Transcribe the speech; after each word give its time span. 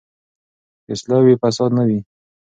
که 0.83 0.89
اصلاح 0.95 1.21
وي، 1.25 1.35
فساد 1.41 1.71
نه 1.77 1.83
وي. 1.87 1.99